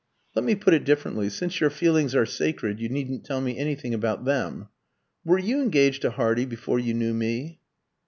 "Let 0.33 0.43
me 0.45 0.55
put 0.55 0.73
it 0.73 0.83
differently 0.83 1.29
since 1.29 1.59
your 1.61 1.69
feelings 1.69 2.15
are 2.15 2.25
sacred, 2.25 2.79
you 2.79 2.89
needn't 2.89 3.23
tell 3.23 3.39
me 3.39 3.55
anything 3.55 3.93
about 3.93 4.25
them. 4.25 4.67
Were 5.23 5.37
you 5.37 5.61
engaged 5.61 6.01
to 6.01 6.09
Hardy 6.09 6.45
before 6.45 6.79
you 6.79 6.95
knew 6.95 7.13
me?" 7.13 7.59